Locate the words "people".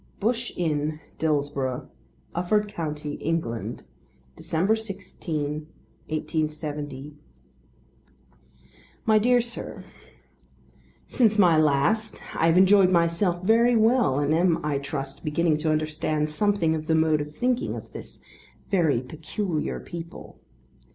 19.79-20.39